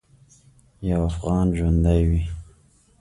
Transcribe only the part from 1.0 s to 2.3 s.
افغان ژوندی وي.